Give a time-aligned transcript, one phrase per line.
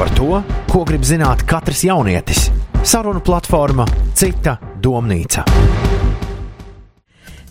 [0.00, 0.38] par to,
[0.72, 2.46] ko grib zināt katrs jaunietis.
[2.88, 3.84] Sarunu platforma
[4.16, 5.42] Cita domnīca.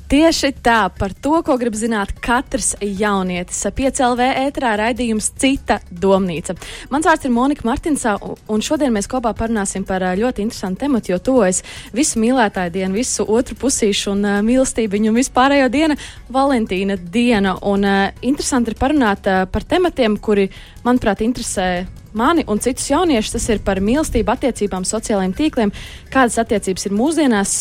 [0.09, 3.59] Tieši tā, par to, ko grib zināt katrs jaunietis.
[3.77, 6.55] Piecēlvē ēterā raidījums Cita domnīca.
[6.89, 11.21] Mans vārds ir Monika Martinsā, un šodien mēs kopā parunāsim par ļoti interesantu tematu, jo
[11.29, 11.61] tuvojas
[11.93, 16.01] visu mīlētāju dienu, visu otru pusīšu un uh, mīlestību un vispārējo dienu-
[16.39, 17.59] Valentīna diena.
[17.61, 20.49] Un uh, interesanti ir parunāt uh, par tematiem, kuri,
[20.81, 23.35] manuprāt, interesē mani un citus jauniešus.
[23.37, 25.75] Tas ir par mīlestību, attiecībām, sociālajiem tīkliem,
[26.13, 27.55] kādas attiecības ir mūsdienās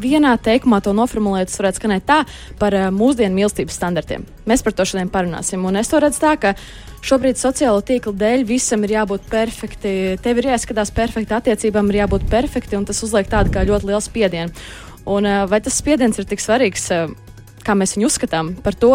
[0.00, 2.20] vienā teikumā to noformulēt, tas varētu skanēt tā
[2.60, 4.26] par uh, mūsdienu mīlestības standartiem.
[4.48, 5.64] Mēs par to šodien parunāsim.
[5.66, 6.54] Un es to redzu tā, ka
[7.06, 9.94] šobrīd sociālo tīklu dēļ visam ir jābūt perfekti.
[10.22, 14.04] Tev ir jāskatās perfekti, attiecībām ir jābūt perfekti, un tas uzliek tādu kā ļoti lielu
[14.04, 14.68] spiedienu.
[15.10, 17.10] Un, uh, vai tas spiediens ir tik svarīgs, uh,
[17.66, 18.54] kā mēs viņu uzskatām?
[18.64, 18.94] Par to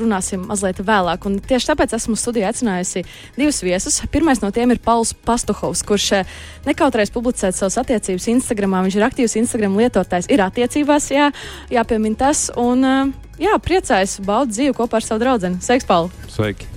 [0.00, 1.26] runāsim mazliet vēlāk.
[1.28, 3.04] Un tieši tāpēc esmu studijā aicinājusi
[3.36, 3.98] divus viesus.
[4.12, 6.32] Pirmais no tiem ir Pauls Pastuhovs, kurš eh,
[6.68, 8.78] nekautrēs publicēt savas attiecības Instagram.
[8.86, 11.30] Viņš ir aktīvs Instagram lietotājs, ir attiecībās, jā,
[11.72, 12.48] jāpiemina tas.
[12.60, 13.12] Un, eh,
[13.48, 15.56] jā, priecājos baudīt dzīvi kopā ar savu draugu.
[15.64, 16.10] Sveiks, Paul!
[16.32, 16.72] Sveiki!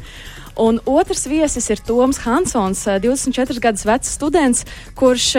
[0.59, 4.65] Un otrs viesis ir Toms Hansons, 24 eh, gadus vecs students,
[4.99, 5.31] kurš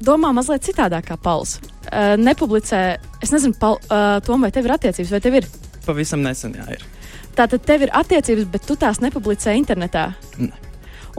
[0.00, 1.58] domā mazliet citādāk kā Pauls.
[2.18, 2.80] Nepublicē,
[3.22, 3.78] es nezinu, Paul,
[4.26, 5.46] Tom, vai tev ir attiecības, vai tev ir?
[5.86, 6.95] Pavisam nesen, jā, ir.
[7.36, 10.08] Tātad tev ir attiecības, bet tu tās nepublicē internetā.
[10.40, 10.52] Ne.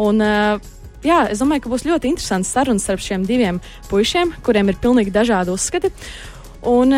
[0.01, 0.57] Un, uh,
[1.05, 5.13] jā, es domāju, ka būs ļoti interesants sarunas starp šiem diviem puišiem, kuriem ir pilnīgi
[5.13, 5.93] dažādi uzskati.
[6.67, 6.97] Un,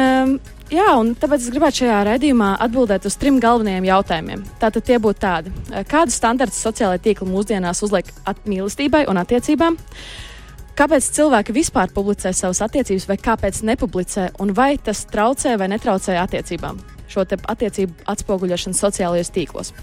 [0.70, 4.44] Jā, un tāpēc es gribētu šajā raidījumā atbildēt uz trim galvenajiem jautājumiem.
[4.62, 5.54] Tātad tie būtu tādi,
[5.90, 8.12] kādus standartus sociālajā tīklā mūsdienās uzliek
[8.46, 9.80] mīlestībai un attiecībām,
[10.78, 16.22] kāpēc cilvēki vispār publicē savas attiecības, vai kāpēc nepublicē, un vai tas traucē vai netraucē
[16.22, 19.74] attiecībām šo attiecību atspoguļošanu sociālajos tīklos.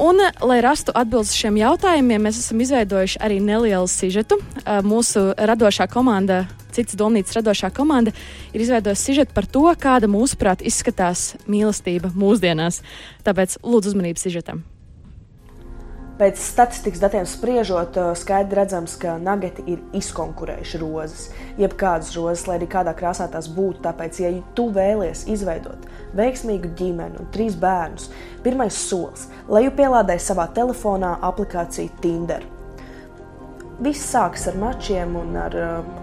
[0.00, 4.38] Un, lai rastu atbildes šiem jautājumiem, mēs esam izveidojuši arī nelielu sižetu.
[4.86, 8.14] Mūsu radošā komanda, cits domnīcas radošā komanda,
[8.54, 12.80] ir izveidojusi sižetu par to, kāda mūsuprāt izskatās mīlestība mūsdienās.
[13.26, 14.64] Tāpēc lūdzu uzmanību sižetam.
[16.20, 21.22] Pēc statistikas datiem spriežot, skaidri redzams, ka nageti ir izkonkurējuši rozes.
[21.56, 25.88] Jebkādas rozes, lai arī kādā krāsā tās būtu, tāpēc, ja tu vēlies izveidot
[26.20, 28.10] veiksmīgu ģimeni un trīs bērnus,
[28.44, 32.44] pirmais solis- lai jūs pielādējat savā telefonā aplikāciju Tinder
[33.84, 35.56] viss sākas ar mačiem un ar,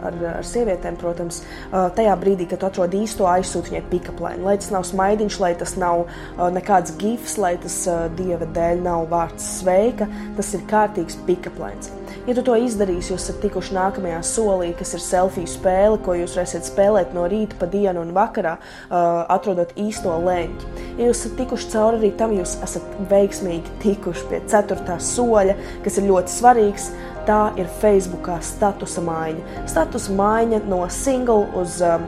[0.07, 4.47] ar, ar sievietēm, protams, tajā brīdī, kad tu atrod īsto aizsūtu viņai pikaplēnu.
[4.47, 6.07] Lai tas nav smaidiņš, lai tas nav
[6.55, 7.83] nekāds gifs, lai tas
[8.17, 11.93] dieva dēļ nav vārds sveika, tas ir kārtīgs pikaplēns.
[12.27, 16.33] Ja tu to izdarīsi, jūs esat tikuši nākamajā solī, kas ir selfiju spēle, ko jūs
[16.35, 20.71] varēsiet spēlēt no rīta, pa dienu un vakarā, uh, atrodot īsto leņķi.
[20.97, 25.55] Ja jūs esat tikuši cauri arī tam, jūs esat veiksmīgi tikuši pie ceturtā soļa,
[25.85, 26.89] kas ir ļoti svarīgs
[27.27, 29.65] tā ir Facebookā statusa maiņa.
[29.69, 32.05] Statusa maiņa no single uz um,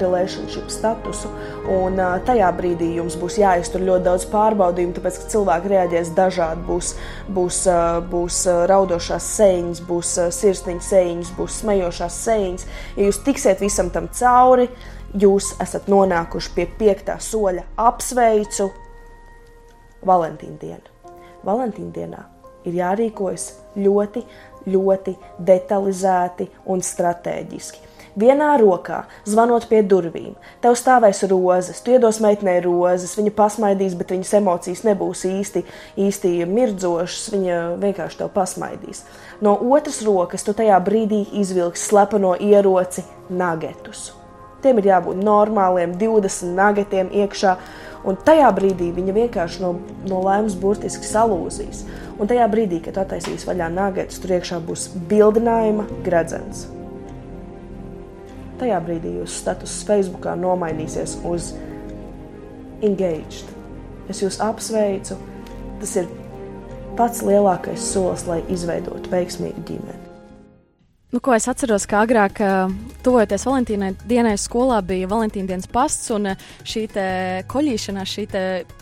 [0.00, 1.30] relationship statusu.
[1.72, 6.64] Un, uh, tajā brīdī jums būs jāiztur ļoti daudz pārbaudījumu, tāpēc ka cilvēki reaģēs dažādi.
[6.68, 6.92] Būs,
[7.36, 12.68] būs, uh, būs uh, raudošās sēņas, būs uh, sirsniņa sēņas, būs smejošās sēņas.
[12.96, 14.70] Ja jūs tiksiet visam tam cauri,
[15.16, 17.68] jūs esat nonākuši pie piektā soļa.
[17.88, 18.70] Apsveicu
[20.06, 21.14] Valentīna dienu.
[21.46, 22.24] Valentīna dienā
[22.66, 23.48] ir jārīkojas
[23.80, 24.22] ļoti,
[24.70, 27.86] ļoti detalizēti un strateģiski.
[28.16, 34.14] Vienā rokā, zvanot pie durvīm, tev stāvēs rozes, tu iedos meitenei rozes, viņa pasmaidīs, bet
[34.14, 35.66] viņas emocijas nebūs īsti,
[36.00, 39.04] īsti mirdzošas, viņa vienkārši tev pasmaidīs.
[39.44, 44.14] No otras rokas tu tajā brīdī izvilksi slepeno ieroci nagetus.
[44.66, 47.52] Tiem ir jābūt normāliem, 20 nagetiem iekšā,
[48.02, 49.76] un tajā brīdī viņa vienkārši no,
[50.10, 51.84] no laimes burtiski salūzīs.
[52.18, 56.64] Un tajā brīdī, kad attaisīs vaļā nāgetus, tur iekšā būs bildinājuma gredzens.
[58.58, 61.52] Tajā brīdī jūsu status Facebook nomainīsies uz
[62.82, 63.54] engaged.
[64.10, 65.20] Es jūs apsveicu.
[65.78, 66.10] Tas ir
[66.98, 70.05] pats lielākais solis, lai izveidotu veiksmīgu ģimeni.
[71.16, 72.42] Nu, ko es atceros, ka agrāk,
[73.00, 76.34] tuvojoties Valentīnai dienai, skolā bija Valentīna dienas pasts, un
[76.68, 76.82] šī
[77.48, 78.24] koļīšanās, šī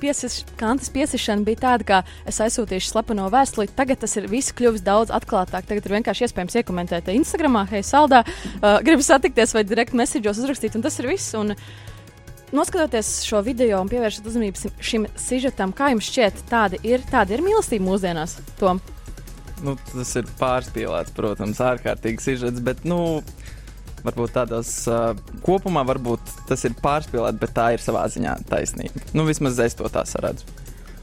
[0.01, 3.71] piesis, kantas piesišana bija tāda, ka es aizsūtīšu slepeno vēstuli.
[3.79, 5.69] Tagad tas ir viss kļuvis daudz atklātāk.
[5.69, 10.75] Tagad ir vienkārši iespējams iekomentēt Instagram, hei, saldā, uh, gribu satikties vai direkt message'os uzrakstīt,
[10.75, 11.37] un tas ir viss.
[11.39, 11.55] Un,
[12.55, 17.47] Noskatoties šo video un pievēršot uzmanību šim sižetam, kā jums šķiet, tāda ir, tāda ir
[17.47, 18.37] mīlestība mūsdienās?
[18.59, 18.83] Tom?
[19.63, 23.23] Nu, tas ir pārspīlēts, protams, ārkārtīgi sižets, bet, nu,
[24.05, 25.15] varbūt tādos uh,
[25.45, 29.07] kopumā varbūt tas ir pārspīlēts, bet tā ir savā ziņā taisnība.
[29.17, 30.49] Nu, vismaz es to tā saredzu.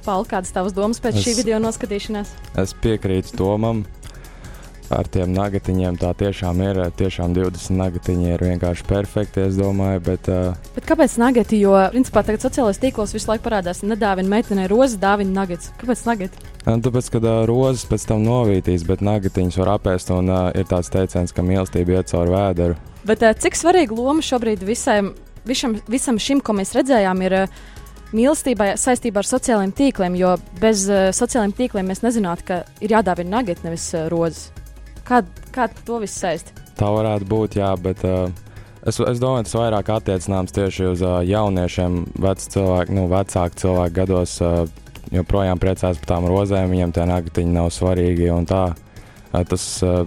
[0.02, 2.34] Paul, kādas tavas domas pēc es, šī video noskatīšanās?
[2.62, 3.84] Es piekrītu Tomam.
[4.92, 6.80] Ar tiem nagatiņiem tā tiešām ir.
[7.00, 10.04] Tiešām 20 nagatiņi ir vienkārši perfekti, es domāju.
[10.06, 11.62] Bet, uh, Bet kāpēc nagati?
[11.64, 15.72] Jo, principā, tagad sociālajos tīklos visu laiku parādās, nedāvina meitenei rozes, dāvina nagats.
[15.82, 16.46] Kāpēc nagati?
[16.68, 20.92] Tāpēc, kad uh, rozes pēc tam novītīs, bet nagatiņus var apēst, un uh, ir tāds
[20.94, 22.80] teiciens, ka mīlestība iet cauri vēderu.
[23.08, 25.14] Bet uh, cik svarīga loma šobrīd visam,
[25.48, 27.60] visam, visam šim, ko mēs redzējām, ir uh,
[28.16, 30.18] mīlestībai saistībā ar sociālajiem tīkliem?
[30.20, 34.50] Jo bez uh, sociālajiem tīkliem mēs nezinātu, ka ir jādāvina nagati, nevis uh, rozes.
[35.08, 36.54] Kā, kā to viss saist?
[36.80, 38.30] Tā varētu būt, jā, bet uh,
[38.86, 43.98] es, es domāju, tas vairāk attiecināms tieši uz uh, jauniešiem, vec cilvēku, nu, vecāku cilvēku
[44.02, 44.38] gados.
[44.42, 44.66] Uh,
[45.12, 48.30] joprojām priecājās par tām rozēm, viņiem tie nagatiņi nav svarīgi.
[48.50, 50.06] Tā, uh, tas, uh,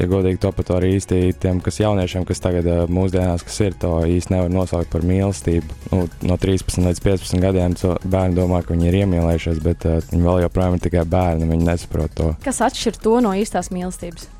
[0.00, 3.76] ja godīgi to pat arī īsti tiem, kas jauniešiem, kas tagad uh, mūsdienās, kas ir,
[3.82, 5.80] to īsti nevar nosaukt par mīlestību.
[5.92, 10.46] Nu, no 13 līdz 15 gadiem bērni domā, ka viņi ir iemīlējušies, bet viņi vēl
[10.46, 12.32] joprojām ir tikai bērni, viņi nesaprot to.
[12.46, 14.30] Kas atšķir to no īstās mīlestības?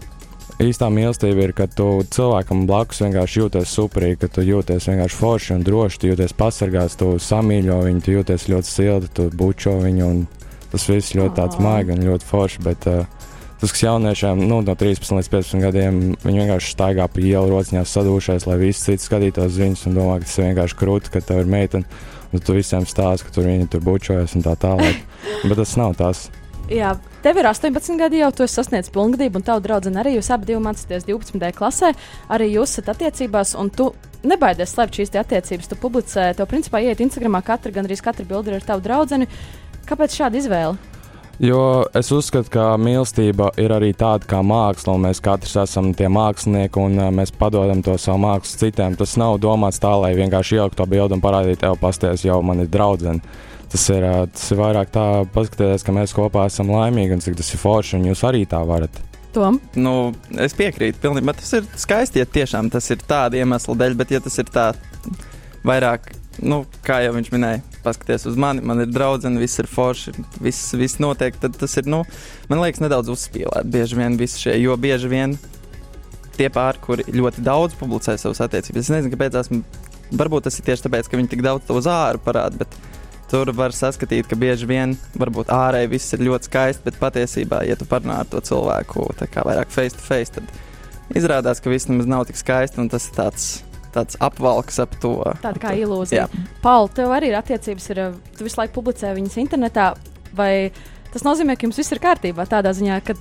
[0.63, 5.55] Īstā mīlestība ir, kad tu cilvēkam blakus vienkārši jūties superīgi, ka tu jūties vienkārši forši
[5.57, 10.11] un droši, tu jūties pasargāts, tu samīļo viņu, tu jūties ļoti silti, tu bučo viņu.
[10.73, 12.63] Tas viss ļoti tāds maigi un ļoti forši.
[12.65, 13.05] Bet, uh,
[13.57, 17.95] Tas, kas jauniešiem nu, no 13 līdz 15 gadiem, viņi vienkārši staigā pa ielu rociņās
[17.97, 21.41] sadūšies, lai visi citi skatītos viņus un domā, ka tas ir vienkārši krūti, ka tev
[21.41, 21.89] ir meitene.
[22.37, 25.01] Un tu visiem stāsti, ka tur viņi tur bučojas un tā tālāk.
[25.49, 26.27] Bet tas nav tas.
[26.69, 26.93] Jā,
[27.27, 30.15] tev ir 18 gadi, jau tu esi sasniedzis pilngadību, un tava draudzene arī.
[30.15, 31.53] Jūs abi mācāties 12.
[31.59, 31.93] klasē,
[32.31, 33.91] arī jūs esat attiecībās, un tu
[34.27, 35.71] nebaidies slēpt šīs attiecības.
[35.73, 39.27] Tu publicē, tev principā iet Instagramā katra, gandrīz katra bilde ar tavu draugu.
[39.87, 40.79] Kāpēc šāda izvēle?
[41.43, 46.09] Jo es uzskatu, ka mīlestība ir arī tāda kā māksla, un mēs katrs esam tie
[46.09, 48.97] mākslinieki, un mēs padodam to savu mākslu citiem.
[48.97, 52.65] Tas nav domāts tā, lai vienkārši ielikt to bildi un parādītu, tev pasties, jau man
[52.65, 53.21] ir draudzene
[53.73, 57.53] tas ir, tas ir vairāk tā, paskatieties, ka mēs kopā esam laimīgi un cik tas
[57.53, 59.03] ir forši, un jūs arī tā varat.
[59.37, 59.59] Tom?
[59.77, 61.35] Nu, es piekrītu, pilnībā.
[61.37, 64.71] Tas ir skaisti, ja tiešām tas ir tāda iemesla dēļ, bet ja tas ir tā
[65.67, 66.09] vairāk,
[66.47, 70.73] nu, kā jau viņš minēja, paskaties uz mani, man ir draudzene, viss ir forši, viss,
[70.79, 72.03] viss notiek, tad tas ir, nu,
[72.51, 75.37] man liekas, nedaudz uzspīlēt bieži vien visi šie, jo bieži vien
[76.37, 79.63] tie pāri, kuri ļoti daudz publicē savas attiecības, es nezinu, kāpēc esmu,
[80.17, 82.77] varbūt tas ir tieši tāpēc, ka viņi tik daudz to uz āru parāda, bet
[83.31, 87.75] Tur var saskatīt, ka bieži vien varbūt ārēji viss ir ļoti skaisti, bet patiesībā, ja
[87.79, 90.47] tu parunā ar to cilvēku vairāk face to face, tad
[91.19, 93.49] izrādās, ka viss nemaz nav tik skaisti un tas ir tāds.
[93.97, 95.15] Tāds apvalks ap to.
[95.41, 96.27] Tāda kā ilūzija.
[96.61, 98.01] Pauli, tev arī ir attiecības, ir,
[98.37, 99.87] tu visu laiku publicē viņas internetā.
[100.37, 100.69] Vai
[101.15, 103.17] tas nozīmē, ka jums viss ir kārtībā tādā ziņā, ka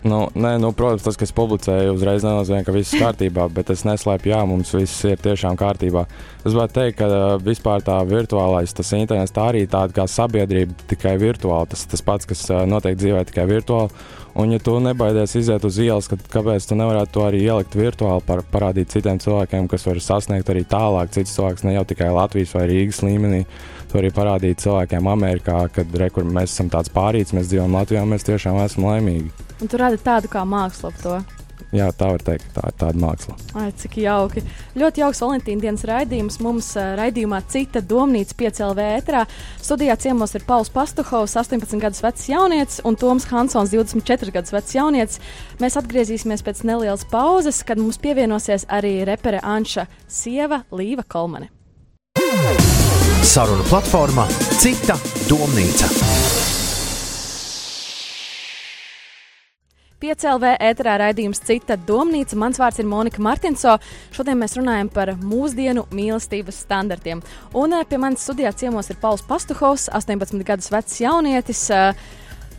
[0.00, 3.82] Nu, nē, nu, protams, tas, kas publicēja, uzreiz nenozīmē, ka viss ir kārtībā, bet es
[3.84, 6.06] neslēpju, jā, mums viss ir tiešām kārtībā.
[6.40, 11.18] Es gribētu teikt, ka vispār tā virtuālais, tas internets, tā arī tāda kā sabiedrība, tikai
[11.20, 11.68] virtuāli.
[11.74, 13.92] Tas tas pats, kas notiek dzīvē, tikai virtuāli.
[14.34, 18.22] Un, ja tu nebaidies iziet uz ielas, tad kāpēc tu nevarētu to arī ielikt virtuāli,
[18.26, 22.54] par, parādīt citiem cilvēkiem, kas var sasniegt arī tālāk, cits cilvēks ne jau tikai Latvijas
[22.54, 23.42] vai Rīgas līmenī.
[23.90, 28.28] To arī parādīt cilvēkiem Amerikā, kad re, mēs esam tāds pārīts, mēs dzīvojam Latvijā, mēs
[28.28, 29.34] tiešām esam laimīgi.
[29.60, 31.18] Un tu radi tādu kā mākslu ap to.
[31.70, 33.36] Jā, tā var teikt, tā ir tāda māksla.
[33.60, 34.42] Ai, cik jauki.
[34.78, 36.40] Ļoti jauks Valentīna dienas raidījums.
[36.42, 39.22] Mums uh, raidījumā cita domnīca 5LV ētrā.
[39.62, 44.74] Studijā ciemos ir Pauls Pastuhovs, 18 gadus vecs jaunietis, un Toms Hansons, 24 gadus vecs
[44.74, 45.22] jaunietis.
[45.62, 51.52] Mēs atgriezīsimies pēc nelielas pauzes, kad mums pievienosies arī repere Anša sieva Līva Kolmane.
[53.30, 54.26] Saruna platformā
[54.58, 54.98] Cita
[55.30, 56.49] domnīca.
[60.00, 62.38] 5LV ēterā raidījums Cita domnīca.
[62.40, 63.74] Mans vārds ir Monika Martinso.
[64.16, 67.20] Šodien mēs runājam par mūsdienu mīlestības standartiem.
[67.52, 71.66] Un eh, pie manis studijā ciemos ir Pauls Pastuhovs, 18 gadus vecs jaunietis.
[71.68, 71.92] Uh,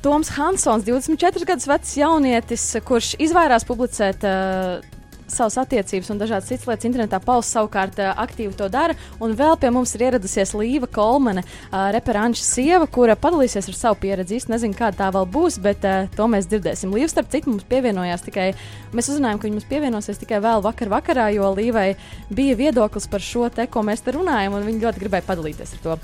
[0.02, 5.01] Toms Hansons, 24 gadus vecs jaunietis, kurš izvairās publicēt uh,
[5.36, 7.20] savas attiecības un dažādas citas lietas internetā.
[7.24, 8.96] Pauls savukārt uh, aktīvi to dara.
[9.24, 14.02] Un vēl pie mums ir ieradusies Līva Kolmane, uh, reperanča sieva, kura padalīsies ar savu
[14.04, 14.42] pieredzi.
[14.42, 16.94] Es nezinu, kāda tā vēl būs, bet uh, to mēs dzirdēsim.
[16.96, 18.52] Līva, starp citu, mums pievienojās tikai,
[18.96, 21.90] mēs uzzinājām, ka viņa mums pievienosies tikai vēl vakar vakarā, jo Līvai
[22.34, 25.84] bija viedoklis par šo te, ko mēs te runājam, un viņa ļoti gribēja padalīties ar
[25.88, 26.00] to.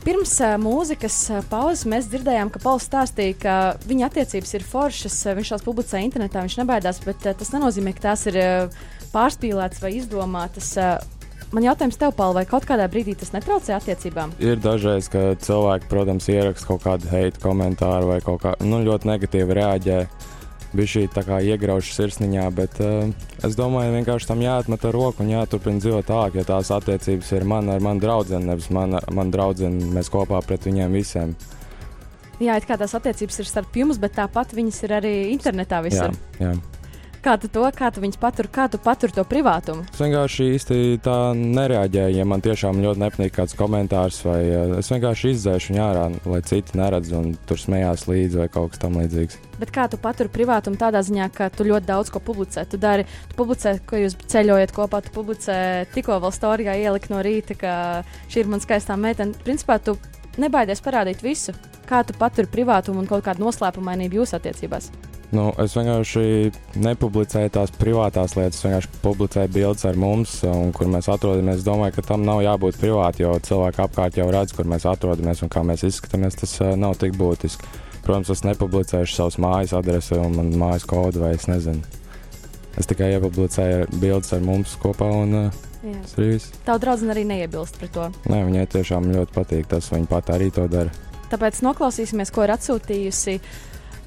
[0.00, 5.18] Pirms uh, mūzikas uh, pauzes mēs dzirdējām, ka Pauls stāstīja, ka viņa attiecības ir foršas,
[5.26, 8.80] uh, viņš tās publicē internetā, viņš nebaidās, bet uh, tas nenozīmē, ka tās ir uh,
[9.12, 10.72] pārspīlētas vai izdomātas.
[10.80, 14.32] Uh, man jautājums tev, Paul, vai kaut kādā brīdī tas netraucē attiecībām?
[14.40, 19.12] Ir dažreiz, ka cilvēki, protams, ieraksta kaut kādu hate komentāru vai kaut kā nu, ļoti
[19.12, 20.02] negatīvi reaģē.
[20.08, 20.39] Uh,
[20.76, 21.04] bija šī
[21.50, 23.10] iegrauža sirsniņā, bet uh,
[23.46, 27.44] es domāju, vienkārši tam jāatmet ar roku un jāturpina dzīvot tālāk, ja tās attiecības ir
[27.44, 31.34] man ar manu draugu, nevis man, man draugu, mēs kopā pret viņiem visiem.
[32.40, 35.86] Jā, it kā tās attiecības ir starp jums, bet tāpat viņas ir arī internetā Jā,
[35.88, 36.14] visur.
[36.40, 36.54] jā.
[37.20, 39.82] Kā tu to, kā tu viņus patur, kā tu patur to privātumu?
[39.92, 44.88] Es vienkārši īsti tā nereaģēju, ja man tiešām ļoti nepatīk kāds komentārs, vai uh, es
[44.88, 49.36] vienkārši izdzēšu viņu ārā, lai citi neredz un tur smējās līdzi vai kaut kas tamlīdzīgs.
[49.60, 52.64] Bet kā tu paturi privātumu tādā ziņā, ka tu ļoti daudz ko publicē?
[52.64, 55.58] Tu dari, tu publicē, ko jūs ceļojat kopā, tu publicē
[55.92, 57.74] tikko vēl storijā ielikt no rīta, ka
[58.32, 59.36] šī ir mana skaistā meitene.
[59.44, 59.98] Principā tu
[60.40, 61.52] nebaidies parādīt visu.
[61.84, 64.88] Kā tu paturi privātumu un kaut kādu noslēpumainību jūsu attiecībās?
[65.30, 66.50] Nu, es vienkārši
[66.82, 71.60] nepublicēju tās privātās lietas, vienkārši publicēju bildes ar mums, un kur mēs atrodamies.
[71.60, 75.44] Es domāju, ka tam nav jābūt privāti, jo cilvēki apkārt jau redz, kur mēs atrodamies
[75.46, 76.38] un kā mēs izskatāmies.
[76.40, 77.70] Tas uh, nav tik būtiski.
[78.02, 81.84] Protams, es nepublicēšu savus mājas adresi un manu mājas kodu, vai es nezinu.
[82.80, 86.50] Es tikai iepublicēju bildes ar mums kopā, un uh, tas ir viss.
[86.66, 88.10] Tava draudzene arī neiebilst pret to.
[88.26, 90.90] Nē, viņai tiešām ļoti patīk tas, viņa pat arī to dara.
[91.30, 93.36] Tāpēc noklausīsimies, ko ir atsūtījusi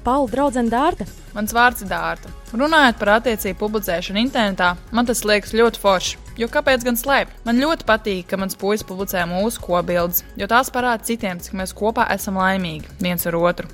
[0.04, 1.06] Paula draudzene Dārta.
[1.32, 2.28] Mans vārds ir Dārta.
[2.52, 6.18] Runājot par attiecību publicēšanu internetā, man tas liekas ļoti forši.
[6.36, 7.38] Jo kāpēc gan slēpt?
[7.46, 11.72] Man ļoti patīk, ka mans puisis publicē mūsu kopbildes, jo tās parāda citiem, cik mēs
[11.78, 13.70] kopā esam laimīgi viens ar otru.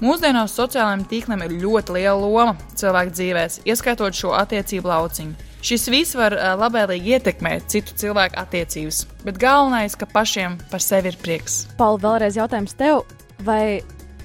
[0.00, 5.36] Mūsdienās sociālajiem tīkliem ir ļoti liela loma cilvēku dzīvēs, ieskaitot šo attiecību lauciņu.
[5.64, 11.12] Šis viss var uh, labvēlīgi ietekmēt citu cilvēku attiecības, bet galvenais, ka pašiem par sevi
[11.12, 11.64] ir prieks.
[11.76, 13.04] Paula, vēlreiz jautājums tev,
[13.44, 13.82] vai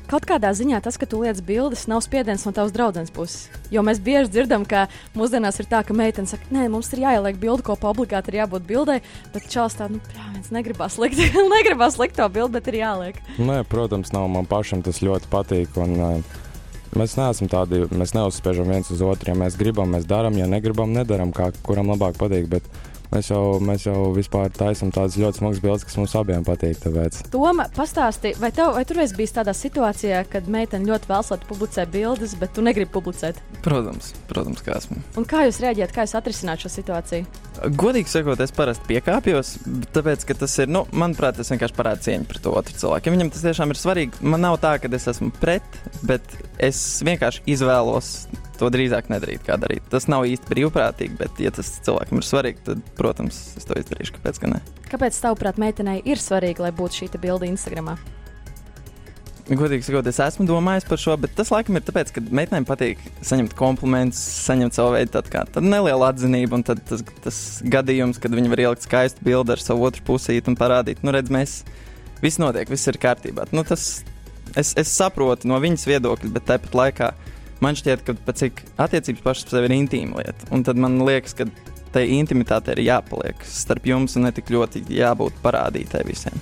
[0.10, 3.48] kaut kādā ziņā tas, ka tu liec bildes, nav spiediens no tavas draudzenes puses?
[3.74, 4.88] Jo mēs bieži dzirdam, ka
[5.18, 8.68] mūsdienās ir tā, ka meitene saka, nē, mums ir jāieliek bilde, ko obligāti ir jābūt
[8.70, 9.00] bildei,
[9.34, 11.22] bet čels tā, nu, prāvens, negribas likt,
[11.56, 13.24] negribas likt to bildi, bet ir jāliek.
[13.38, 15.78] Nē, protams, nav man pašam tas ļoti patīk.
[15.80, 16.38] Un, uh,
[16.98, 19.34] mēs neesam tādi, mēs neuzspiežam viens uz otru.
[19.34, 22.50] Ja mēs gribam, mēs darām, ja negribam, nedaram, kā kuram labāk patīk.
[22.52, 22.66] Bet
[23.14, 26.80] mēs jau, mēs jau vispār taisām tādas ļoti smagas bildes, kas mums abiem patīk.
[26.84, 27.22] Tāpēc.
[27.34, 31.40] Toma, pastāsti, vai, tev, vai tur esi bijis tādā situācijā, kad meitene ļoti vēlas, lai
[31.42, 33.42] tu publicē bildes, bet tu negribi publicēt?
[33.66, 35.00] Protams, protams, kā esmu.
[35.20, 37.28] Un kā jūs reaģējat, kā jūs atrisināt šo situāciju?
[37.80, 39.56] Godīgi sakot, es parasti piekāpjos,
[39.96, 43.10] tāpēc, ka tas ir, nu, manuprāt, tas vienkārši parāda cieņu pret otru cilvēku.
[43.10, 46.24] Ja viņam tas tiešām ir svarīgi, man nav tā, ka es esmu pret, bet
[46.70, 48.14] es vienkārši izvēlos
[48.60, 49.88] to drīzāk nedarīt, kā darīt.
[49.92, 54.20] Tas nav īsti brīvprātīgi, bet, ja tas cilvēkam ir svarīgi, tad, protams, es to izdarīšu.
[54.20, 54.62] Kāpēc gan ne?
[54.92, 57.96] Kāpēc, tavuprāt, meitenei ir svarīgi, lai būtu šī bilde Instagram?
[59.50, 63.00] Godīgi sakot, es esmu domājis par šo, bet tas laikam ir tāpēc, ka meitenēm patīk
[63.26, 68.22] saņemt komplimentus, saņemt savu veidu tādu kā tādu nelielu atzinību, un tad tas, tas gadījums,
[68.22, 71.56] kad viņi var ielikt skaistu bildi ar savu otru pusīti un parādīt, nu, redz, mēs
[72.22, 73.48] viss notiek, viss ir kārtībā.
[73.56, 74.04] Nu, tas,
[74.54, 77.10] es, es saprotu no viņas viedokļa, bet tāpat laikā
[77.64, 81.00] man šķiet, ka pat cik attiecības pašas par sevi ir intīma lieta, un tad man
[81.08, 81.50] liekas, ka
[81.94, 86.38] tai intimitāte ir jāpaliek starp jums un ne tik ļoti jābūt parādītai visiem.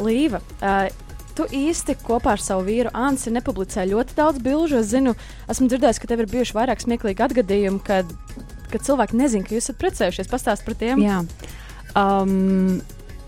[0.00, 0.88] Līva, uh,
[1.36, 4.80] tu īsti kopā ar savu vīru Ansi nepublicē ļoti daudz bilžu.
[4.80, 5.14] Es zinu,
[5.52, 8.12] esmu dzirdējis, ka tev ir bijuši vairāk smieklīgi atgadījumi, kad,
[8.72, 10.32] kad cilvēki nezina, ka jūs esat precējušies.
[10.32, 11.04] Pastāst par tiem.
[11.04, 11.22] Jā.
[11.98, 12.80] Um,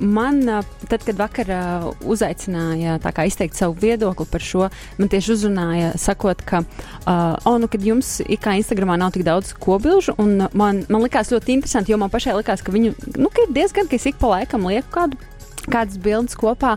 [0.03, 0.43] Man,
[0.91, 1.61] tad, kad vakarā
[2.03, 2.97] uzaicināja
[3.29, 4.67] izteikt savu viedokli par šo,
[4.99, 6.65] man tieši uzrunāja, sakot, ka,
[7.07, 11.31] uh, oh, nu, kad jums kā Instagramā nav tik daudz kobilžu, un man, man likās
[11.31, 14.19] ļoti interesanti, jo man pašai likās, ka viņu nu, ka ir diezgan, ka es ik
[14.19, 15.21] pa laikam lieku kādu,
[15.69, 16.75] kādas bildes kopā.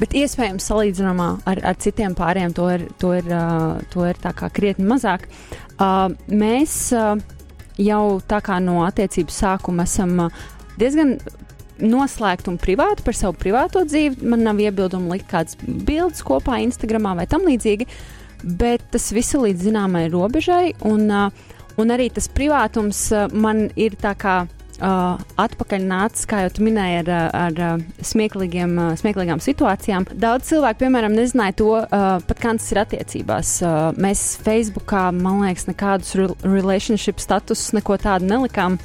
[0.00, 4.18] Bet iespējams, salīdzinājumā ar, ar citiem pāriem, to ir, to ir, uh, to ir
[4.52, 5.28] krietni mazāk.
[5.76, 7.20] Uh, mēs uh,
[7.80, 10.42] jau tā kā no attiecības sākuma esam uh,
[10.80, 11.16] diezgan
[11.80, 14.22] noslēgta un privāta par savu privāto dzīvi.
[14.26, 17.88] Man nav iebildumu likt kādas bildes kopā Instagram vai tam līdzīgi,
[18.58, 23.68] bet tas viss ir līdz zināmai robežai, un, uh, un arī tas privātums uh, man
[23.76, 24.42] ir tā kā.
[24.82, 30.08] Uh, atpakaļ nācis, kā jau minēji, ar, ar, ar smieklīgiem, uh, smieklīgām situācijām.
[30.18, 33.52] Daudz cilvēku, piemēram, nezināja to, uh, pat kā tas ir attiecībās.
[33.62, 38.80] Uh, mēs Facebookā, man liekas, nekādus re relationship statusus, neko tādu nelikām.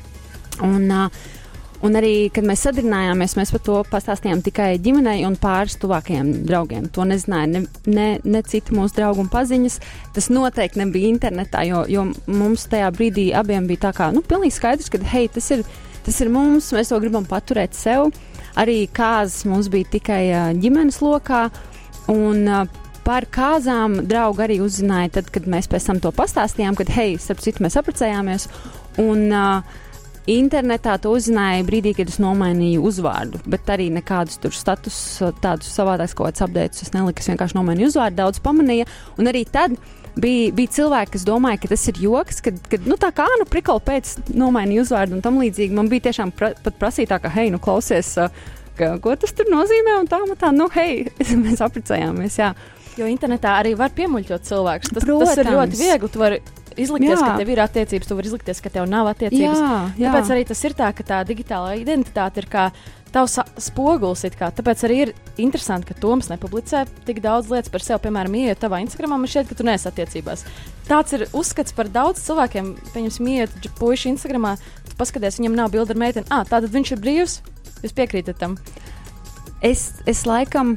[0.67, 1.25] Un, uh,
[1.85, 6.87] Un arī, kad mēs sadarbojāmies, mēs par to pastāstījām tikai ģimenei un pāris tuvākajiem draugiem.
[6.95, 9.77] To nezināja ne, ne, ne citi mūsu draugi un paziņas.
[10.15, 14.57] Tas noteikti nebija internetā, jo, jo mums tajā brīdī abiem bija tā kā, nu, pilnīgi
[14.57, 15.61] skaidrs, ka, hei, tas ir,
[16.07, 18.09] tas ir mums, mēs to gribam paturēt sev.
[18.57, 20.23] Arī kāzas mums bija tikai
[20.57, 21.47] ģimenes lokā.
[22.09, 22.45] Un,
[23.07, 27.39] Par kāzām draugi arī uzzināja, tad, kad mēs pēc tam to pastāstījām, kad, hei, starp
[27.39, 28.49] citu, mēs apprecējāmies.
[28.99, 29.77] Un, uh,
[30.27, 34.97] Internetā to uzzināja brīdī, kad es nomainīju uzvārdu, bet arī nekādus tur status,
[35.39, 37.23] tādus savādākus kaut kādus updates es neliku.
[37.23, 38.89] Es vienkārši nomainīju uzvārdu, daudz pamanīja.
[39.15, 39.77] Un arī tad
[40.19, 43.47] bija, bija cilvēki, kas domāja, ka tas ir joks, kad, kad nu, tā kā nu,
[43.47, 45.77] prikala pēc nomainīja uzvārdu un tam līdzīgi.
[45.79, 48.11] Man bija tiešām pra, pat prasītā, ka, hei, nu klausies,
[48.75, 51.05] ka, ko tas tur nozīmē, un tā, un tā, nu, hei,
[51.45, 52.41] mēs apprecējāmies.
[52.43, 52.51] Jā.
[52.97, 54.91] Jo internetā arī var piemuļķot cilvēkus.
[54.91, 55.35] Tas, Protams.
[55.37, 56.07] tas ir ļoti viegli.
[56.11, 56.39] Tu vari
[56.77, 57.25] izlikties, jā.
[57.25, 59.59] ka tev ir attiecības, tu vari izlikties, ka tev nav attiecības.
[59.59, 60.11] Jā, jā.
[60.11, 62.67] Tāpēc arī tas ir tā, ka tā digitālā identitāte ir kā
[63.13, 64.25] tavs spogulis.
[64.37, 68.01] Tāpēc arī ir interesanti, ka Toms nepublicē tik daudz lietas par sevi.
[68.07, 70.43] Piemēram, ienākot tavā Instagramā, man šķiet, ka tu neesi attiecībās.
[70.89, 72.73] Tāds ir uzskats par daudz cilvēkiem.
[72.93, 74.57] Pieņemsim, ienākot puikas Instagramā,
[74.89, 76.29] tu paskaties, viņam nav bilde ar meiteni.
[76.33, 77.39] Ah, tātad viņš ir brīvs.
[77.85, 78.57] Jūs piekrītat tam?
[79.65, 80.75] Es, es laikam,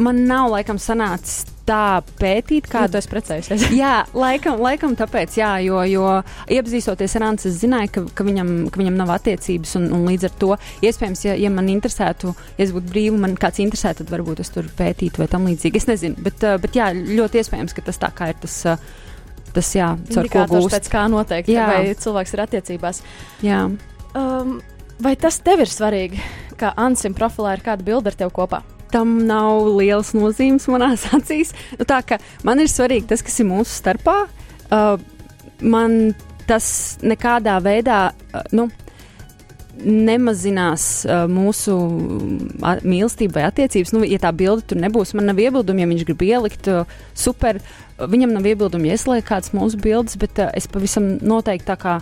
[0.00, 3.66] man nav laikam sanācis tā pētīt, kā nu, tu esi precējies.
[3.82, 6.06] jā, laikam, laikam tāpēc, jā, jo, jo
[6.54, 10.28] iepazīstoties ar Antu, es zināju, ka, ka, viņam, ka viņam nav attiecības, un, un līdz
[10.30, 10.52] ar to
[10.88, 14.52] iespējams, ja, ja man interesētu, ja es būtu brīva, man kāds interesē, tad varbūt es
[14.54, 15.82] tur pētītu vai tam līdzīgi.
[15.82, 18.62] Es nezinu, bet, uh, bet jā, ļoti iespējams, ka tas tā kā ir tas.
[18.68, 18.96] Uh,
[19.48, 20.74] Tas, jā, caur ko gūst.
[20.74, 21.64] Pēc kā noteikti, jā.
[21.70, 23.00] vai cilvēks ir attiecībās.
[23.42, 23.62] Jā.
[24.18, 24.58] Um,
[25.02, 26.20] vai tas tev ir svarīgi,
[26.60, 28.60] ka Ansim profilā ir kāda bilde ar tevi kopā?
[28.92, 31.54] Tam nav liels nozīmes manās acīs.
[31.78, 34.18] Nu, tā kā man ir svarīgi tas, kas ir mūsu starpā.
[34.68, 34.98] Uh,
[35.62, 36.12] man
[36.48, 38.08] tas nekādā veidā.
[38.32, 38.68] Uh, nu,
[39.78, 43.92] Nemazinās uh, mūsu uh, mīlestība vai attiecības.
[43.94, 47.60] Nu, ja tā bilde tur nebūs, man nav iebildumi, ja viņš grib ielikt uh, super.
[47.98, 52.00] Viņam nav iebildumi, ja ieslēgt kādas mūsu bildes, bet uh, es pavisam noteikti tā kā.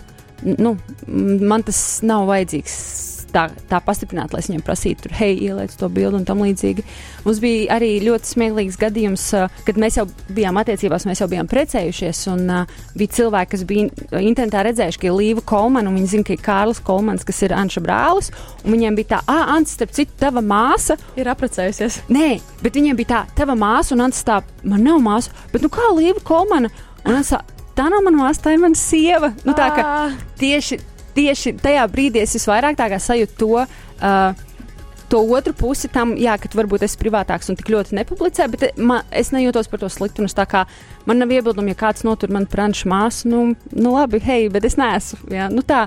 [0.57, 0.73] Nu,
[1.05, 2.81] man tas nav vajadzīgs
[3.37, 6.85] tā, tā pastiprināti, lai es viņam prasītu, tur, hei, ieliec to bildi un tam līdzīgi.
[7.25, 9.25] Mums bija arī ļoti smieklīgs gadījums,
[9.67, 14.21] kad mēs jau bijām attiecībās, mēs jau bijām precējušies, un uh, bija cilvēki, kas bija
[14.23, 17.55] internetā redzējuši, ka ir Līva Kolmana, un viņi zina, ka ir Kārlis Kolmans, kas ir
[17.57, 18.31] Anša brālis,
[18.63, 22.01] un viņiem bija tā, ah, Ants, starp citu, tava māsa ir apprecējusies.
[22.13, 22.31] Nē,
[22.63, 25.91] bet viņiem bija tā, tava māsa, un Ants tā, man nav māsa, bet nu kā
[25.93, 26.73] Līva Kolmana?
[27.05, 27.43] Un Ants tā,
[27.77, 29.33] tā nav mana māsa, tā ir mana sieva.
[29.45, 29.69] Nu, tā,
[30.41, 30.81] tieši
[31.17, 33.65] tieši tajā brīdī es visvairāk sajūtu to.
[33.97, 34.47] Uh,
[35.07, 38.73] To otru pusi tam, jā, ka varbūt esi privātāks un tik ļoti nepublicē, bet eh,
[38.75, 40.25] man, es nejūtos par to sliktu.
[40.35, 40.65] Tā kā
[41.07, 44.75] man nav iebildumi, ja kāds notur man franču māsu, nu, nu labi, hei, bet es
[44.75, 45.29] neesmu.
[45.31, 45.85] Jā, nu tā,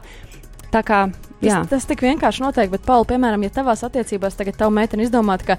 [0.73, 1.03] tā kā.
[1.45, 1.61] Jā.
[1.69, 5.53] Tas, tas tik vienkārši notiek, bet, Pauli, piemēram, ja tavās attiecībās tagad tava meitene izdomātu,
[5.53, 5.59] ka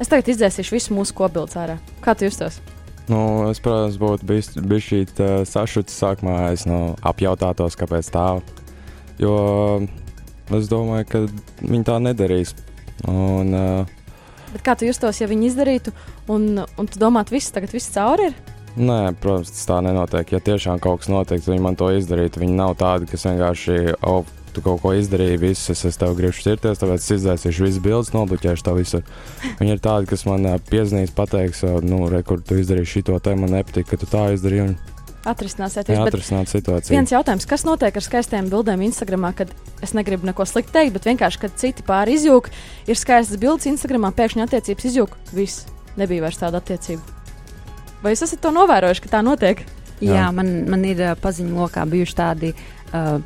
[0.00, 2.60] es tagad izdzēsīšu visu mūsu kopbildes ārā, kā tu justos?
[3.08, 4.52] Nu, es, protams, būtu bijis,
[4.88, 5.00] šī
[5.48, 8.28] sašuts sākumā, es nu, apjautātos, kāpēc tā
[9.20, 9.34] Jo
[10.54, 11.22] es domāju, ka
[11.62, 12.54] viņi tā nedarīs.
[13.10, 14.02] Un, uh,
[14.54, 15.90] Bet kā tu justos, ja viņi izdarītu,
[16.30, 18.36] un, un tu domātu, viss tagad viss cauri ir?
[18.74, 20.32] Nē, protams, tas tā nenotiek.
[20.34, 22.42] Ja tiešām kaut kas notiek, viņi man to izdarītu.
[22.42, 26.34] Viņi nav tādi, kas vienkārši, oh, tu kaut ko izdarīji, viss, es, es tev gribu
[26.34, 29.02] šķirties, tāpēc es izdzēsīšu visas bildes, nobloķēšu to visu.
[29.60, 33.34] Viņi ir tādi, kas man uh, piezīmēs, pateiks, nu, re, kur tu izdarīji šo te,
[33.38, 34.68] man nepatīk, ka tu tā izdarīji.
[34.68, 34.93] Un
[35.28, 35.90] atrisināsiet.
[35.92, 36.94] Jā, atrisināt situāciju.
[36.94, 39.52] Viens jautājums, kas notiek ar skaistiem bildēm Instagram, kad
[39.84, 42.50] es negribu neko sliktu teikt, bet vienkārši, kad citi pāri izjūg,
[42.88, 45.16] ir skaistas bildes Instagram, pēkšņi attiecības izjūg.
[45.36, 45.64] Viss,
[46.00, 47.02] nebija vairs tāda attiecība.
[48.04, 49.64] Vai jūs esat to novērojuši, ka tā notiek?
[50.02, 52.52] Jā, Jā man, man ir uh, paziņu lokā bijuši tādi.
[52.92, 53.16] Uh,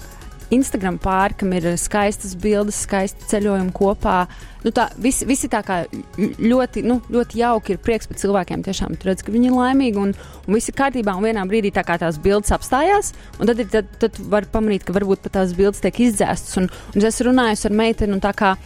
[0.54, 4.22] Instagram pāri, kam ir skaistas bildes, skaisti ceļojumi kopā.
[4.64, 5.82] Nu, tā, visi, visi tā kā
[6.16, 8.64] ļoti, nu, ļoti jauki ir prieks par cilvēkiem.
[8.66, 10.14] Tiešām tur redz, ka viņi ir laimīgi un,
[10.46, 11.14] un viss ir kārtībā.
[11.18, 14.87] Un vienā brīdī tā kā tās bildes apstājās, un tad, ir, tad, tad var pamanīt,
[14.88, 16.58] ka varbūt pat tās bildes tiek izdzēstas.
[16.62, 18.56] Un, un es runāju ar meiteni un tā kā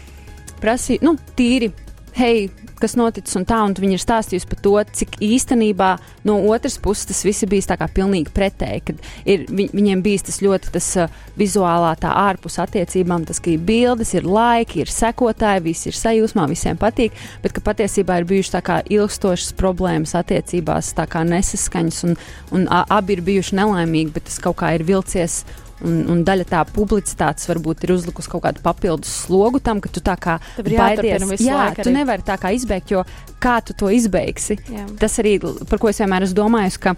[0.63, 1.73] prasīju, nu, tīri,
[2.17, 2.47] hei,
[2.83, 5.91] kas noticis un tā, un viņi ir stāstījuši par to, cik īstenībā
[6.29, 10.27] no otras puses tas viss bijis tā kā pilnīgi pretēji, kad ir, vi, viņiem bijis
[10.29, 14.93] tas ļoti tas uh, vizuālā tā ārpus attiecībām, tas, ka ir bildes, ir laiki, ir
[14.93, 20.17] sekotāji, visi ir sajūsmā, visiem patīk, bet ka patiesībā ir bijušas tā kā ilgstošas problēmas
[20.19, 22.17] attiecībās, tā kā nesaskaņas, un,
[22.53, 25.43] un a, abi ir bijuši nelaimīgi, bet tas kaut kā ir vilcies
[25.83, 30.03] Un, un daļa tā publicitātes varbūt ir uzlikusi kaut kādu papildus slogu tam, ka tu
[30.05, 31.27] tā kā baidies.
[31.43, 31.97] Jā, tu arī.
[31.97, 33.03] nevari tā kā izbeigt, jo
[33.43, 34.61] kā tu to izbeigsi?
[34.71, 34.87] Jā.
[35.01, 36.95] Tas arī, par ko es vienmēr esmu domājis, ka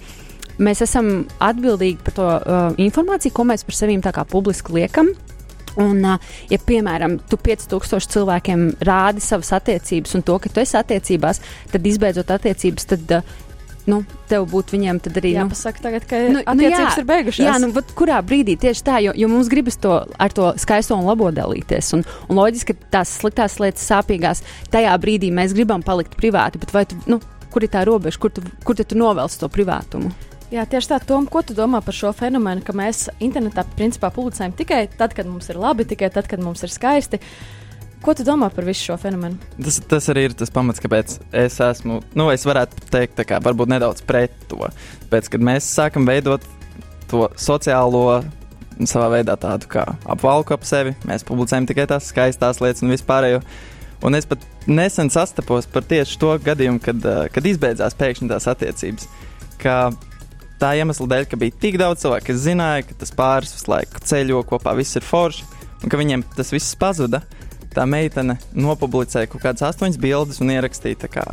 [0.61, 3.97] mēs esam atbildīgi par to uh, informāciju, ko mēs par sevi
[4.31, 5.14] publiski liekam.
[5.81, 10.77] Un, uh, ja, piemēram, tu 5000 cilvēkiem rādi savas attiecības un to, ka tu esi
[10.79, 11.40] attiecībās,
[11.73, 13.35] tad izbeidzot attiecības, tad uh,
[13.90, 15.35] nu, tev būtu viņiem tad arī.
[15.37, 17.47] Jā, nu, pasaka tagad, ka nu, attiecības nu, jā, ir beigušās.
[17.47, 20.97] Jā, nu, vat, kurā brīdī tieši tā, jo, jo mums gribas to ar to skaisto
[20.97, 21.92] un labo dalīties.
[21.99, 24.44] Un, un loģiski, ka tās sliktās lietas, sāpīgās,
[24.75, 27.20] tajā brīdī mēs gribam palikt privāti, bet vai tu, nu,
[27.53, 30.12] kur ir tā robeža, kur tu, kur tu novelc to privātumu?
[30.53, 34.53] Jā, tieši tā, Tom, ko tu domā par šo fenomenu, ka mēs internetā principā publicējam
[34.55, 37.18] tikai tad, kad mums ir labi, tikai tad, kad mums ir skaisti.
[37.18, 37.63] Uh,
[38.05, 39.38] Ko tu domā par visu šo fenomenu?
[39.57, 43.71] Tas, tas arī ir tas pamats, kāpēc es esmu, nu, es varētu teikt, kā, varbūt
[43.73, 44.69] nedaudz pret to.
[45.09, 46.45] Pēc, kad mēs sākam veidot
[47.09, 48.21] to sociālo,
[48.85, 53.40] savā veidā tādu kā apvalku ap sevi, mēs publicējam tikai tās skaistās lietas un vispārējo.
[54.05, 58.49] Un es pat nesen sastapos par tieši to gadījumu, kad, uh, kad izbeidzās pēkšņi tās
[58.53, 59.09] attiecības.
[59.62, 59.79] Ka
[60.61, 64.05] tā iemesla dēļ, ka bija tik daudz cilvēku, kas zināja, ka tas pāris visu laiku
[64.11, 65.49] ceļo kopā, viss ir forši,
[65.81, 67.23] un ka viņiem tas viss pazuda.
[67.75, 71.25] Tā meitene nopublicēja kaut kādas astoņas bildes un ierakstīja, tā, kā,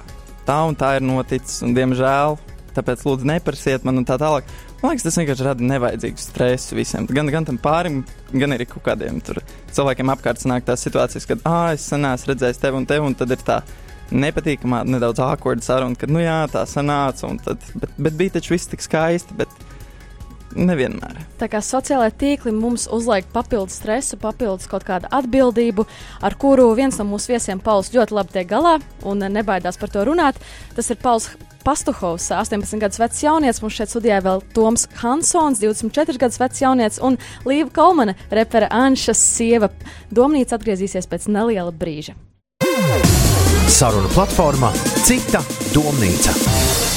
[0.47, 2.39] tā un tā ir noticis, un diemžēl
[2.75, 4.47] tāpēc lūdzu neprasiet man un tā tālāk.
[4.81, 7.05] Man liekas, tas vienkārši rada nevajadzīgu stresu visiem.
[7.11, 8.01] Gan, gan tam pārim,
[8.31, 12.61] gan arī kaut kādiem cilvēkiem apkārt sanāk tās situācijas, kad, ah, es sen esmu redzējis
[12.63, 13.59] tevi un tevi, un tad ir tā
[14.11, 18.71] nepatīkamā, nedaudz ākorda saruna, kad, nu jā, tā sanāca, tad, bet, bet bija taču viss
[18.71, 19.37] tik skaisti.
[19.37, 19.53] Bet,
[20.55, 21.21] Nevienmēr.
[21.39, 25.85] Tā kā sociālai tīkli mums uzliek papildus stresu, papildus kaut kādu atbildību,
[26.21, 30.03] ar kuru viens no mūsu viesiem, Pauls, ļoti labi tiek galā un nebaidās par to
[30.07, 30.41] runāt.
[30.75, 33.61] Tas ir Pauls Pastuhovs, 18 gadus vecs jaunietis.
[33.61, 39.21] Mums šeit studijā vēl Toms Hansons, 24 gadus vecs jaunietis, un Līva Kalmane, repere Anšas
[39.21, 39.69] sieva.
[40.09, 42.17] Domnīca atgriezīsies pēc neliela brīža.
[43.71, 44.73] Saruna platformā
[45.05, 45.43] Cita
[45.75, 46.90] domnīca.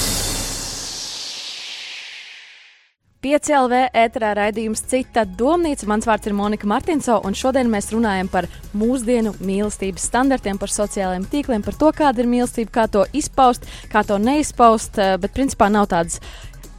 [3.25, 5.87] 5 LV ēterā raidījums Cita domnīca.
[5.89, 8.45] Mans vārds ir Monika Martinso, un šodien mēs runājam par
[8.77, 14.05] mūsdienu mīlestības standartiem, par sociālajiem tīkliem, par to, kāda ir mīlestība, kā to izpaust, kā
[14.05, 16.21] to neizpaust, eh, bet principā nav tādas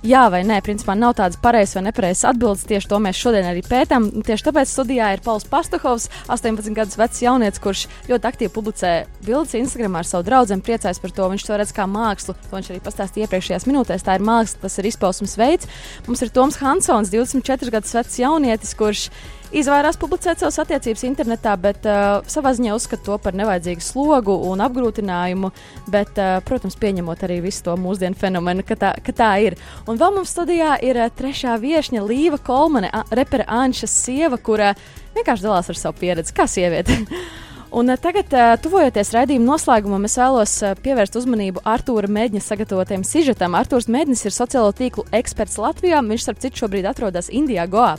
[0.05, 2.65] jā vai nē, principā nav tādas pareizas vai nepareizas atbildes.
[2.69, 4.07] Tieši to mēs šodien arī pētām.
[4.25, 8.93] Tieši tāpēc studijā ir Pauls Pastuhovs, 18 gadus vecs jaunietis, kurš ļoti aktīvi publicē
[9.25, 10.59] bildes Instagram ar savu draugu.
[10.65, 11.29] Priecājas par to.
[11.33, 12.35] Viņš to redz kā mākslu.
[12.49, 14.05] To viņš arī pastāstīja iepriekšējās minūtēs.
[14.05, 15.69] Tā ir māksla, tas ir izpausmes veids.
[16.07, 19.09] Mums ir Toms Hansons, 24 gadus vecs jaunietis, kurš
[19.53, 24.63] izvairās publicēt savas attiecības internetā, bet uh, savā ziņā uzskata to par nevajadzīgu slogu un
[24.65, 25.51] apgrūtinājumu.
[25.91, 29.57] Bet, uh, protams, pieņemot arī visu to mūsdienu fenomenu, ka tā, ka tā ir.
[29.89, 34.73] Un vēl mums studijā ir uh, trešā viesne Līva Kolmane, repere Anšas sieva, kura
[35.15, 37.01] vienkārši dalās ar savu pieredzi kā sieviete.
[37.75, 38.31] Un tagad,
[38.63, 43.57] tuvojoties raidījuma noslēgumam, es vēlos pievērst uzmanību Artūra Mēģņa sagatavotajam sižetam.
[43.59, 45.99] Artūrs Mēģnis ir sociālo tīklu eksperts Latvijā.
[46.07, 47.97] Viņš, starp citu, šobrīd atrodas Indijā, Goā.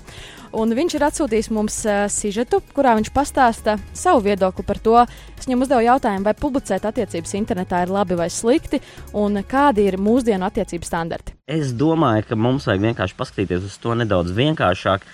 [0.57, 1.77] Un viņš ir atsūtījis mums
[2.15, 4.97] sižetu, kurā viņš pastāsta savu viedokli par to.
[5.37, 8.81] Es viņam uzdevu jautājumu, vai publicēt attiecības internetā ir labi vai slikti,
[9.13, 11.37] un kādi ir mūsdienu attiecību standarti.
[11.45, 15.05] Es domāju, ka mums vajag vienkārši paskatīties uz to nedaudz vienkāršāk.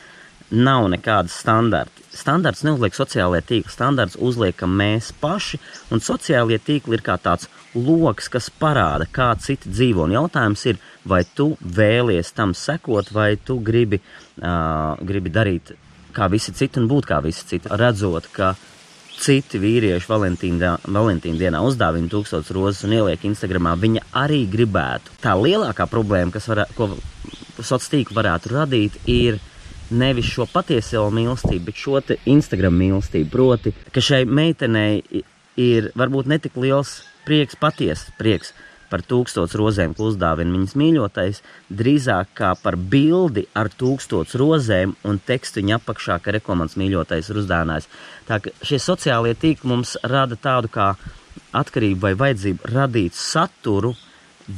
[0.53, 2.03] Nav nekādas standarta.
[2.12, 5.57] Standarts neuzliek sociālajie tīkli, standarts uzliekam mēs paši,
[5.95, 10.05] un sociālajie tīkli ir kā tāds lokus, kas parāda, kā citi dzīvo.
[10.05, 14.03] Un jautājums ir, vai tu vēlies tam sekot, vai tu gribi,
[14.43, 15.73] uh, gribi darīt
[16.12, 17.71] kā visi citi un būt kā visi citi.
[17.81, 18.53] Redzot, ka
[19.23, 25.17] citi vīrieši Valentīna, Valentīna dienā uzdāvina tūkstotis rozes un ieliek Instagramā, viņa arī gribētu.
[25.23, 26.93] Tā lielākā problēma, kas var, ko
[27.62, 29.41] sociālā tīkla varētu radīt, ir
[29.92, 32.02] nevis šo patieso mīlestību, bet šo
[32.33, 33.31] Instagram mīlestību.
[33.33, 35.24] Proti, ka šai meitenei
[35.61, 38.52] ir varbūt netik liels prieks, patiesas prieks
[38.92, 41.40] par tūkstoš rozēm, ko uzdāvina viņas mīļotais,
[41.72, 47.40] drīzāk kā par bildi ar tūkstoš rozēm un tekstu viņa apakšā, ka rekomends mīļotais ir
[47.40, 47.88] uzdāvinājis.
[48.28, 50.92] Tā ka šie sociālie tīkli mums rada tādu kā
[51.57, 53.94] atkarību vai vajadzību radīt saturu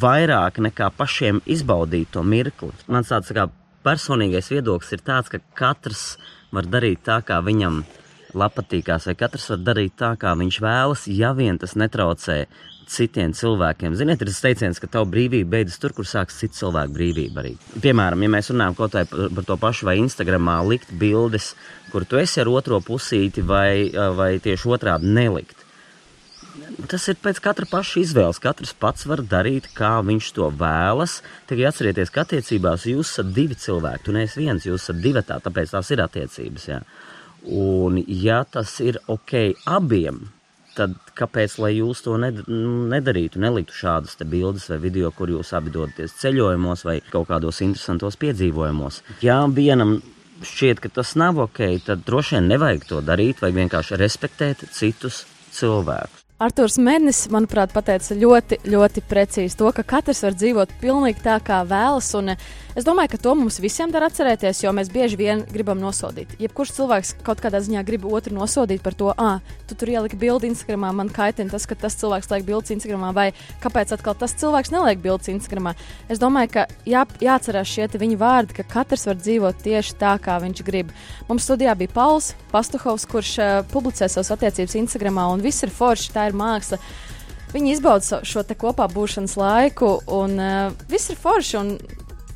[0.03, 2.73] vairāk nekā pašiem izbaudīt to mirkli.
[2.91, 3.47] Mans tāds kā
[3.85, 6.17] personīgais viedoklis ir tāds, ka katrs
[6.55, 7.83] var darīt tā, kā viņam
[8.35, 12.45] patīkās, vai katrs var darīt tā, kā viņš vēlas, ja vien tas netraucē
[12.91, 13.95] citiem cilvēkiem.
[13.97, 17.55] Ziniet, ir tas teiciens, ka tava brīvība beidzas tur, kur sākas cits cilvēku brīvība arī.
[17.81, 21.55] Piemēram, ja mēs runājam kaut vai par to pašu, vai Instagramā likt bildes,
[21.93, 25.64] kur tu esi ar otro pusīti, vai, vai tieši otrādi nelikt.
[26.91, 28.41] Tas ir pēc katra paša izvēles.
[28.43, 31.19] Katrs pats var darīt, kā viņš to vēlas.
[31.49, 34.05] Tikai atcerieties, ka attiecībās jūs esat divi cilvēki.
[34.07, 36.69] Tu neesi viens, jūs esat divi tā, tāpēc tās ir attiecības.
[36.71, 36.81] Jā.
[37.45, 39.35] Un, ja tas ir ok
[39.69, 40.23] abiem,
[40.75, 43.43] tad kāpēc jūs to nedarītu?
[43.43, 49.03] Neliktu šādas bildes vai video, kur jūs abi dodaties ceļojumos vai kaut kādos interesantos piedzīvojumos.
[49.23, 50.01] Ja vienam
[50.45, 55.25] šķiet, ka tas nav ok, tad droši vien nevajag to darīt, vai vienkārši respektēt citus
[55.55, 56.24] cilvēkus.
[56.43, 61.61] Arthurs Mēnesis, manuprāt, pateica ļoti, ļoti precīzi to, ka katrs var dzīvot pilnīgi tā, kā
[61.69, 62.09] vēlas.
[62.19, 62.33] Un,
[62.75, 66.33] Es domāju, ka to mums visiem dar atcerēties, jo mēs bieži vien gribam nosodīt.
[66.43, 69.39] Jebkurš cilvēks kaut kādā ziņā grib otru nosodīt par to, ah,
[69.71, 73.29] tu tur ieliki bildi Instagramā, man kaitina tas, ka tas cilvēks liek bildes Instagramā, vai
[73.63, 75.77] kāpēc atkal tas cilvēks neliek bildes Instagramā.
[76.11, 80.43] Es domāju, ka jā, jāatcerās šie viņa vārdi, ka katrs var dzīvot tieši tā, kā
[80.43, 80.91] viņš grib.
[81.31, 86.11] Mums studijā bija Pauls Pastuhovs, kurš uh, publicē savas attiecības Instagramā, un viss ir forši,
[86.11, 86.83] tā ir māksla.
[87.55, 91.61] Viņi izbauda šo kopā būšanas laiku, un uh, viss ir forši.
[91.63, 91.77] un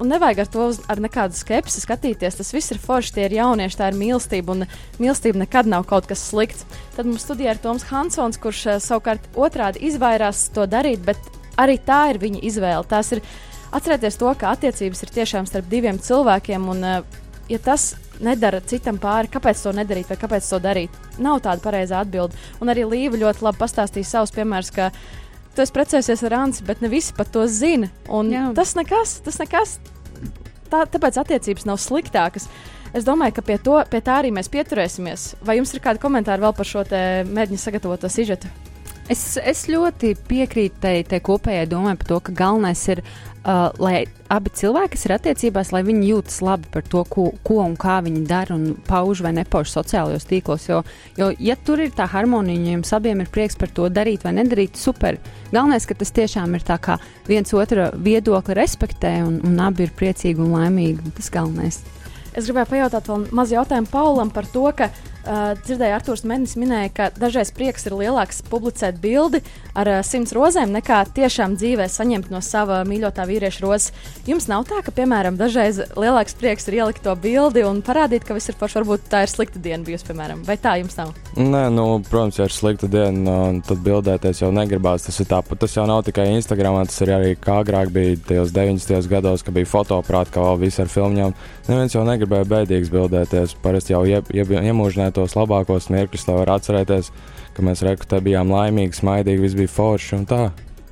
[0.04, 2.38] nevajag ar to uz, ar nekādu skepsi skatīties.
[2.38, 4.66] Tas viss ir forši, tie ir jaunieši, tā ir mīlestība, un
[5.02, 6.66] mīlestība nekad nav kaut kas slikts.
[6.96, 11.18] Tad mums studijā ir Toms Hansons, kurš uh, savukārt otrādi izvairās to darīt, bet
[11.58, 12.86] arī tā ir viņa izvēle.
[12.88, 13.24] Tās ir
[13.74, 17.18] atcerieties to, ka attiecības ir tiešām starp diviem cilvēkiem, un uh,
[17.50, 22.02] ja tas nedara citam pāri, kāpēc to nedarīt vai kāpēc to darīt, nav tāda pareizā
[22.02, 22.38] atbilde.
[22.62, 24.72] Un arī Līva ļoti labi pastāstīja savus piemērus
[25.58, 27.90] tu esi precējies ar Anci, bet ne visi par to zina.
[28.54, 29.78] Tas nekas, tas nekas.
[30.70, 32.46] Tā, tāpēc attiecības nav sliktākas.
[32.96, 35.32] Es domāju, ka pie, to, pie tā arī mēs pieturēsimies.
[35.44, 38.50] Vai jums ir kādi komentāri vēl par šo mēģinājumu sagatavoto sižetu?
[39.08, 44.02] Es, es ļoti piekrītu tai, tai kopējai domai par to, ka galvenais ir uh, lai
[44.28, 47.98] abi cilvēki, kas ir attiecībās, lai viņi jūtas labi par to, ko, ko un kā
[48.04, 50.68] viņi dara un pauž vai nepauž sociālajos tīklos.
[50.68, 50.82] Jo,
[51.16, 54.34] jo, ja tur ir tā harmonija, ja jums abiem ir prieks par to darīt vai
[54.36, 55.16] nedarīt, super.
[55.54, 56.98] Galvenais, ka tas tiešām ir tā kā
[57.30, 61.16] viens otra viedokli respektē un, un abi ir priecīgi un laimīgi.
[61.16, 61.80] Tas galvenais.
[62.36, 64.92] Es gribēju pajautāt vēl mazu jautājumu Paulam par to, ka
[65.28, 69.42] Uh, dzirdēju, Arthurs Mēnesis minēja, ka dažreiz prieks ir lielāks publicēt bildi
[69.76, 73.90] ar uh, simts rozēm nekā tiešām dzīvē saņemt no sava mīļotā vīrieša rozes.
[74.24, 78.38] Jums nav tā, ka, piemēram, dažreiz lielāks prieks ir ielikt to bildi un parādīt, ka
[78.38, 78.78] viss ir forši.
[78.78, 81.12] Varbūt tā ir slikta diena bijusi, piemēram, vai tā jums nav?
[81.36, 83.36] Nē, nu, protams, ja ir slikta diena,
[83.68, 85.04] tad bildēties jau negribās.
[85.10, 89.12] Tas, tāpat, tas jau nav tikai Instagram, tas ir arī kā agrāk bija tajos 90.
[89.12, 91.36] gados, kad bija fotoaprāti, kā vēl viss ar filmām.
[91.68, 93.52] Neviens jau negribēja bēdīgs bildēties.
[93.60, 97.10] Parasti jau ie, ie, iemūžināja tos labākos mirkļus, lai varētu atcerēties,
[97.56, 100.40] ka mēs rekrutē bijām laimīgi, smaidīgi, viss bija forši un tā.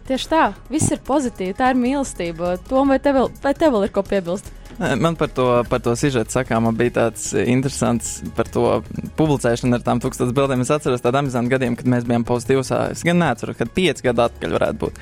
[0.07, 2.53] Tieši tā, viss ir pozitīvi, tā ir mīlestība.
[2.69, 4.53] Tom, vai tev vēl, vai tev vēl ir ko piebilst?
[4.77, 8.83] Man par to, par to sižetu sakām bija tāds interesants par to
[9.17, 10.67] publicēšanu ar tām tūkstošiem bildēm.
[10.67, 12.75] Es atceros tādu amizantu gadījumu, kad mēs bijām pozitīvs.
[12.93, 15.01] Es gan neatceros, kad pieci gadi atpakaļ varētu būt.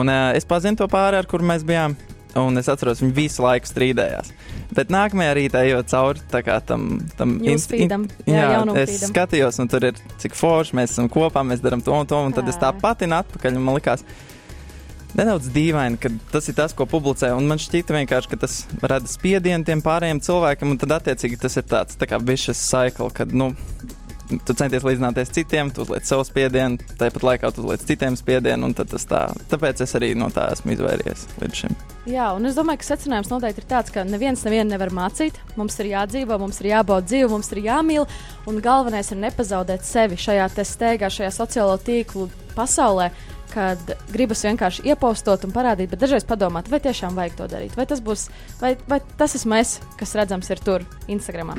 [0.00, 1.98] Un uh, es pazinu to pāri, ar kuru mēs bijām.
[2.38, 4.30] Un es atceros, viņi visu laiku strīdējās.
[4.76, 6.22] Bet nākamajā rītā jau cauri
[6.66, 6.84] tam,
[7.18, 8.06] tam institūtam.
[8.28, 9.12] Jā, jā es feedam.
[9.12, 12.20] skatījos, un tur ir cik forši mēs esam kopā, mēs darām to un to.
[12.22, 12.54] Un tad jā.
[12.54, 14.04] es tā pati atpakaļ, un man likās,
[15.18, 17.32] nedaudz dīvaini, ka tas ir tas, ko publicē.
[17.34, 21.58] Un man šķita vienkārši, ka tas rada spiedienu tiem pārējiem cilvēkiem, un tad attiecīgi tas
[21.58, 23.50] ir tāds tā kā bišķis cycle, kad, nu,
[24.46, 28.76] tu centies līdzināties citiem, tu uzliec savu spiedienu, tāpat laikā tu uzliec citiem spiedienu, un
[28.78, 29.26] tas tā.
[29.50, 31.80] Tāpēc es arī no tā esmu izvairies līdz šim.
[32.08, 35.36] Jā, un es domāju, ka secinājums noteikti ir tāds, ka neviens nevienu nevar mācīt.
[35.60, 38.06] Mums ir jādzīvo, mums ir jābauda dzīve, mums ir jāmīl,
[38.48, 43.10] un galvenais ir nepazaudēt sevi šajā steigā, šajā sociālo tīklu pasaulē.
[43.50, 43.80] Kad
[44.14, 47.74] gribas vienkārši iepaustot un parādīt, bet dažreiz padomāt, vai tiešām vajag to darīt.
[47.74, 48.28] Vai tas būs,
[48.60, 51.58] vai, vai tas esmu es, kas redzams ir tur, Instagramā.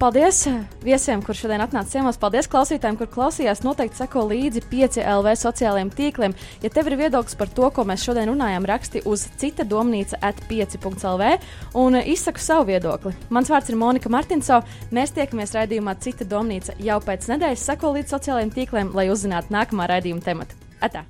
[0.00, 0.46] Paldies
[0.80, 2.16] viesiem, kurš šodien atnāca ciemos.
[2.16, 3.60] Paldies klausītājiem, kur klausījās.
[3.66, 6.34] Noteikti seko līdzi 5 LV sociālajiem tīkliem.
[6.64, 10.40] Ja tev ir viedoklis par to, ko mēs šodien runājām, raksti uz cita domnīca at
[10.48, 11.34] 5.lv
[11.82, 13.12] un izsaku savu viedokli.
[13.28, 14.62] Mans vārds ir Monika Martinso.
[14.88, 17.68] Mēs tiekamies raidījumā Cita domnīca jau pēc nedēļas.
[17.68, 20.56] Seko līdzi sociālajiem tīkliem, lai uzzinātu nākamā raidījuma tematu.
[20.80, 21.04] Atā!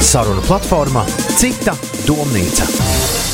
[0.00, 1.04] Saruna platformā
[1.36, 1.76] Cita
[2.08, 3.33] domnīca.